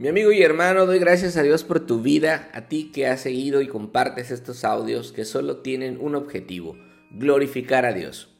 [0.00, 3.20] Mi amigo y hermano, doy gracias a Dios por tu vida, a ti que has
[3.20, 6.78] seguido y compartes estos audios que solo tienen un objetivo,
[7.10, 8.32] glorificar a Dios.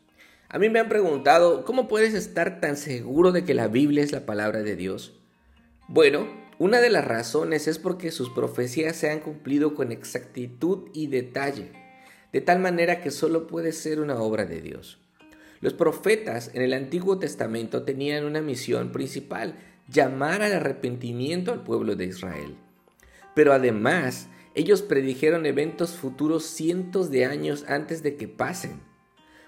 [0.49, 4.13] A mí me han preguntado, ¿cómo puedes estar tan seguro de que la Biblia es
[4.13, 5.19] la palabra de Dios?
[5.89, 6.29] Bueno,
[6.61, 11.73] una de las razones es porque sus profecías se han cumplido con exactitud y detalle,
[12.33, 15.01] de tal manera que solo puede ser una obra de Dios.
[15.61, 19.57] Los profetas en el Antiguo Testamento tenían una misión principal
[19.89, 22.57] llamar al arrepentimiento al pueblo de Israel.
[23.35, 28.81] Pero además, ellos predijeron eventos futuros cientos de años antes de que pasen.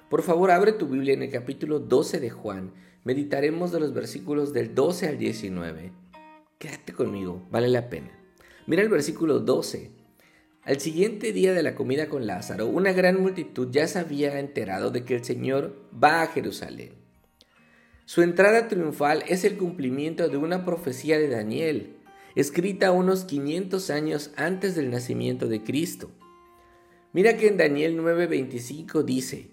[0.09, 2.73] Por favor, abre tu Biblia en el capítulo 12 de Juan.
[3.05, 5.93] Meditaremos de los versículos del 12 al 19.
[6.59, 8.11] Quédate conmigo, vale la pena.
[8.67, 9.91] Mira el versículo 12.
[10.63, 14.91] Al siguiente día de la comida con Lázaro, una gran multitud ya se había enterado
[14.91, 17.00] de que el Señor va a Jerusalén.
[18.11, 21.95] Su entrada triunfal es el cumplimiento de una profecía de Daniel,
[22.35, 26.11] escrita unos 500 años antes del nacimiento de Cristo.
[27.13, 29.51] Mira que en Daniel 9:25 dice,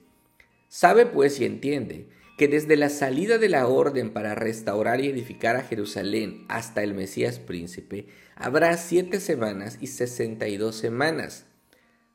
[0.69, 2.07] Sabe pues y entiende
[2.39, 6.95] que desde la salida de la orden para restaurar y edificar a Jerusalén hasta el
[6.95, 11.45] Mesías príncipe, habrá siete semanas y sesenta y dos semanas.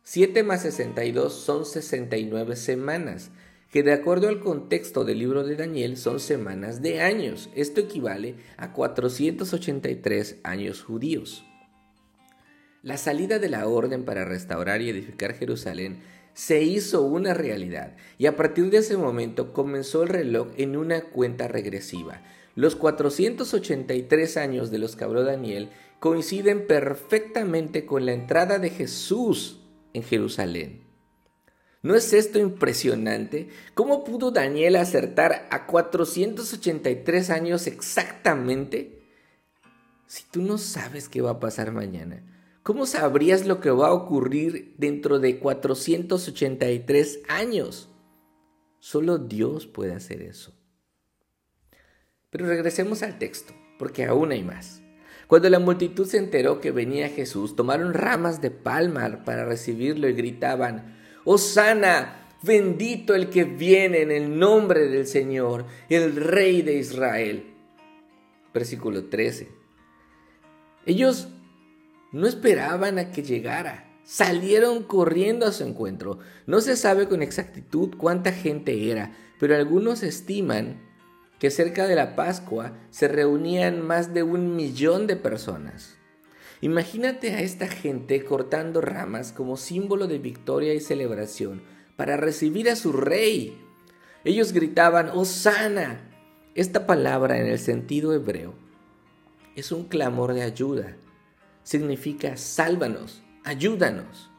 [0.02, 3.30] Siete más sesenta y dos son sesenta y nueve semanas,
[3.72, 7.48] que de acuerdo al contexto del libro de Daniel son semanas de años.
[7.54, 11.46] Esto equivale a 483 años judíos.
[12.82, 16.00] La salida de la orden para restaurar y edificar Jerusalén
[16.34, 21.04] se hizo una realidad y a partir de ese momento comenzó el reloj en una
[21.04, 22.22] cuenta regresiva.
[22.54, 29.60] Los 483 años de los que habló Daniel coinciden perfectamente con la entrada de Jesús
[29.94, 30.91] en Jerusalén.
[31.82, 33.48] ¿No es esto impresionante?
[33.74, 39.02] ¿Cómo pudo Daniel acertar a 483 años exactamente?
[40.06, 42.22] Si tú no sabes qué va a pasar mañana,
[42.62, 47.88] ¿cómo sabrías lo que va a ocurrir dentro de 483 años?
[48.78, 50.54] Solo Dios puede hacer eso.
[52.30, 54.82] Pero regresemos al texto, porque aún hay más.
[55.26, 60.12] Cuando la multitud se enteró que venía Jesús, tomaron ramas de palma para recibirlo y
[60.12, 67.54] gritaban, Osana, bendito el que viene en el nombre del Señor, el Rey de Israel.
[68.52, 69.48] Versículo 13.
[70.84, 71.28] Ellos
[72.10, 73.88] no esperaban a que llegara.
[74.04, 76.18] Salieron corriendo a su encuentro.
[76.46, 80.82] No se sabe con exactitud cuánta gente era, pero algunos estiman
[81.38, 86.01] que cerca de la Pascua se reunían más de un millón de personas.
[86.62, 91.60] Imagínate a esta gente cortando ramas como símbolo de victoria y celebración
[91.96, 93.60] para recibir a su rey.
[94.24, 96.08] Ellos gritaban, Osana.
[96.54, 98.54] Esta palabra en el sentido hebreo
[99.56, 100.96] es un clamor de ayuda.
[101.64, 104.30] Significa sálvanos, ayúdanos.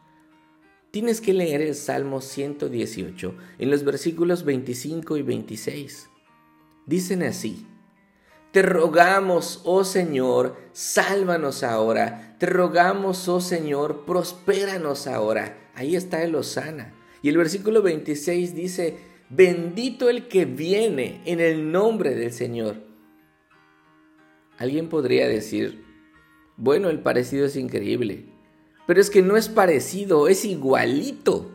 [0.91, 6.09] Tienes que leer el Salmo 118 en los versículos 25 y 26.
[6.85, 7.67] Dicen así,
[8.53, 12.35] te rogamos, oh Señor, sálvanos ahora.
[12.37, 15.71] Te rogamos, oh Señor, prospéranos ahora.
[15.73, 16.93] Ahí está el Osana.
[17.23, 18.99] Y el versículo 26 dice,
[19.31, 22.75] bendito el que viene en el nombre del Señor.
[24.59, 25.83] Alguien podría decir,
[26.55, 28.27] bueno, el parecido es increíble,
[28.85, 31.49] pero es que no es parecido, es igualito.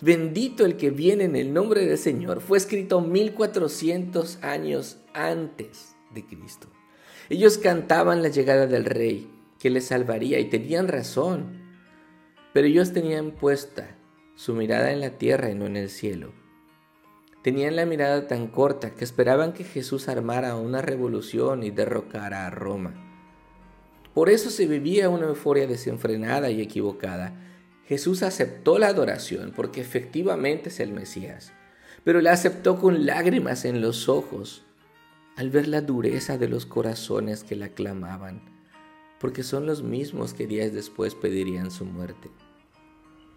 [0.00, 2.40] Bendito el que viene en el nombre del Señor.
[2.40, 6.68] Fue escrito 1400 años antes de Cristo.
[7.28, 11.62] Ellos cantaban la llegada del Rey, que les salvaría, y tenían razón.
[12.52, 13.96] Pero ellos tenían puesta
[14.36, 16.32] su mirada en la tierra y no en el cielo.
[17.42, 22.50] Tenían la mirada tan corta que esperaban que Jesús armara una revolución y derrocara a
[22.50, 22.94] Roma.
[24.14, 27.34] Por eso se vivía una euforia desenfrenada y equivocada.
[27.86, 31.52] Jesús aceptó la adoración porque efectivamente es el Mesías,
[32.02, 34.64] pero la aceptó con lágrimas en los ojos
[35.36, 38.42] al ver la dureza de los corazones que la clamaban,
[39.18, 42.30] porque son los mismos que días después pedirían su muerte.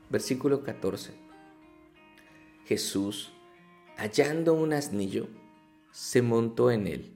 [0.10, 1.14] Versículo 14.
[2.66, 3.32] Jesús,
[3.96, 5.28] hallando un asnillo,
[5.92, 7.14] se montó en él,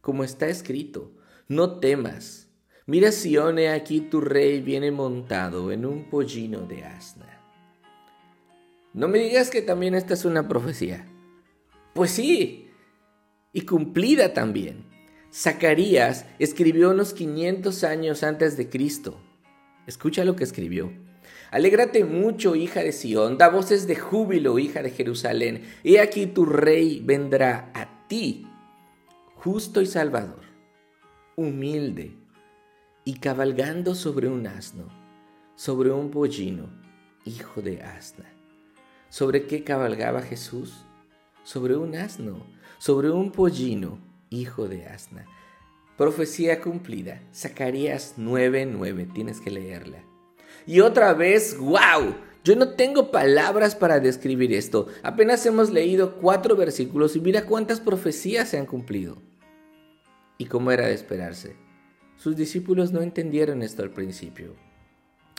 [0.00, 1.12] como está escrito,
[1.46, 2.48] no temas,
[2.86, 7.38] mira Sión, aquí tu rey viene montado en un pollino de asna.
[8.94, 11.06] No me digas que también esta es una profecía.
[11.94, 12.67] Pues sí,
[13.58, 14.84] y cumplida también.
[15.34, 19.18] Zacarías escribió unos 500 años antes de Cristo.
[19.88, 20.92] Escucha lo que escribió.
[21.50, 25.64] Alégrate mucho, hija de Sión, da voces de júbilo, hija de Jerusalén.
[25.82, 28.46] He aquí tu rey vendrá a ti,
[29.34, 30.44] justo y salvador,
[31.34, 32.12] humilde,
[33.04, 34.86] y cabalgando sobre un asno,
[35.56, 36.68] sobre un pollino,
[37.24, 38.32] hijo de asna.
[39.08, 40.84] ¿Sobre qué cabalgaba Jesús?
[41.48, 42.46] Sobre un asno,
[42.76, 43.98] sobre un pollino,
[44.28, 45.24] hijo de asna.
[45.96, 47.22] Profecía cumplida.
[47.34, 49.10] Zacarías 9:9.
[49.14, 50.04] Tienes que leerla.
[50.66, 52.14] Y otra vez, wow.
[52.44, 54.88] Yo no tengo palabras para describir esto.
[55.02, 59.16] Apenas hemos leído cuatro versículos y mira cuántas profecías se han cumplido.
[60.36, 61.56] Y como era de esperarse,
[62.18, 64.54] sus discípulos no entendieron esto al principio.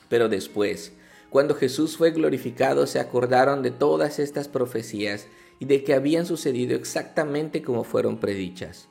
[0.10, 0.92] Pero después,
[1.30, 5.28] cuando Jesús fue glorificado, se acordaron de todas estas profecías
[5.60, 8.90] y de que habían sucedido exactamente como fueron predichas.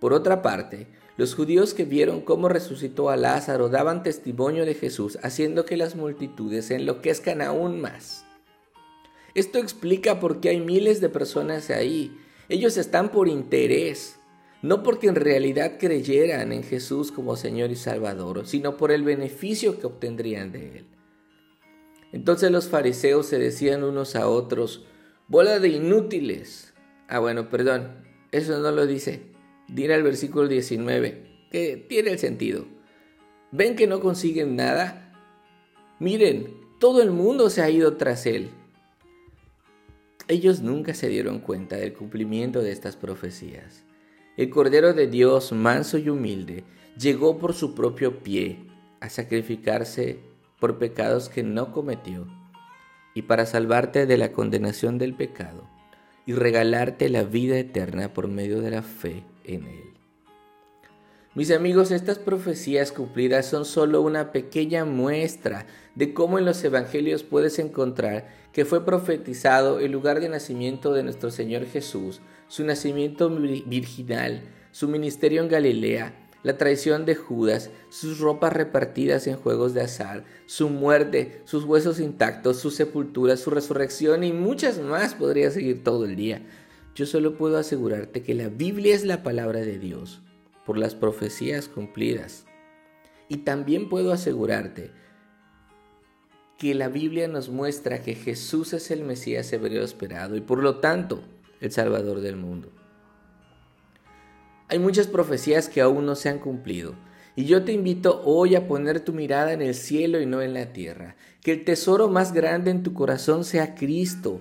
[0.00, 5.18] Por otra parte, los judíos que vieron cómo resucitó a Lázaro daban testimonio de Jesús,
[5.22, 8.24] haciendo que las multitudes se enloquezcan aún más.
[9.34, 12.16] Esto explica por qué hay miles de personas ahí.
[12.48, 14.16] Ellos están por interés,
[14.62, 19.78] no porque en realidad creyeran en Jesús como Señor y Salvador, sino por el beneficio
[19.78, 20.86] que obtendrían de Él.
[22.12, 24.84] Entonces los fariseos se decían unos a otros,
[25.28, 26.74] bola de inútiles.
[27.08, 29.34] Ah, bueno, perdón, eso no lo dice
[29.68, 32.66] dirá el versículo 19, que tiene el sentido.
[33.52, 35.12] ¿Ven que no consiguen nada?
[35.98, 38.50] Miren, todo el mundo se ha ido tras él.
[40.26, 43.84] Ellos nunca se dieron cuenta del cumplimiento de estas profecías.
[44.36, 46.64] El Cordero de Dios, manso y humilde,
[46.98, 48.66] llegó por su propio pie
[49.00, 50.18] a sacrificarse
[50.58, 52.26] por pecados que no cometió
[53.14, 55.68] y para salvarte de la condenación del pecado
[56.26, 59.94] y regalarte la vida eterna por medio de la fe en Él.
[61.34, 65.66] Mis amigos, estas profecías cumplidas son solo una pequeña muestra
[65.96, 71.02] de cómo en los evangelios puedes encontrar que fue profetizado el lugar de nacimiento de
[71.02, 78.20] nuestro Señor Jesús, su nacimiento virginal, su ministerio en Galilea, la traición de Judas, sus
[78.20, 84.22] ropas repartidas en juegos de azar, su muerte, sus huesos intactos, su sepultura, su resurrección
[84.22, 86.42] y muchas más podría seguir todo el día.
[86.94, 90.20] Yo solo puedo asegurarte que la Biblia es la palabra de Dios
[90.66, 92.44] por las profecías cumplidas.
[93.28, 94.90] Y también puedo asegurarte
[96.58, 100.76] que la Biblia nos muestra que Jesús es el Mesías hebreo esperado y por lo
[100.76, 101.24] tanto
[101.60, 102.70] el Salvador del mundo.
[104.68, 106.94] Hay muchas profecías que aún no se han cumplido.
[107.36, 110.54] Y yo te invito hoy a poner tu mirada en el cielo y no en
[110.54, 111.16] la tierra.
[111.42, 114.40] Que el tesoro más grande en tu corazón sea Cristo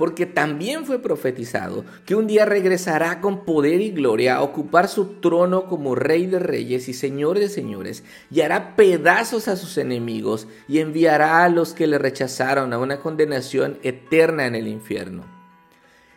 [0.00, 5.20] porque también fue profetizado que un día regresará con poder y gloria a ocupar su
[5.20, 10.48] trono como rey de reyes y señor de señores, y hará pedazos a sus enemigos
[10.68, 15.39] y enviará a los que le rechazaron a una condenación eterna en el infierno.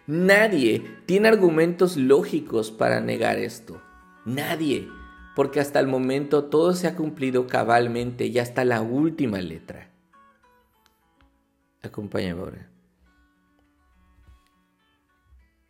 [0.06, 3.82] Nadie tiene argumentos lógicos para negar esto.
[4.26, 4.90] Nadie,
[5.36, 9.92] porque hasta el momento todo se ha cumplido cabalmente y hasta la última letra.
[11.82, 12.70] Acompáñame ahora.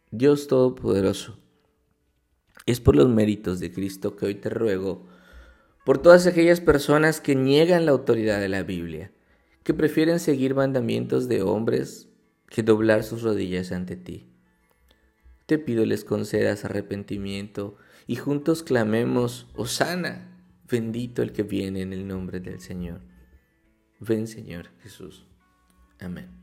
[0.10, 1.40] Dios Todopoderoso,
[2.66, 5.08] es por los méritos de Cristo que hoy te ruego
[5.86, 9.12] por todas aquellas personas que niegan la autoridad de la Biblia,
[9.64, 12.13] que prefieren seguir mandamientos de hombres
[12.54, 14.28] que doblar sus rodillas ante ti.
[15.48, 20.38] Te pido les concedas arrepentimiento y juntos clamemos, Osana,
[20.70, 23.02] bendito el que viene en el nombre del Señor.
[24.00, 25.26] Ven Señor Jesús.
[26.00, 26.43] Amén.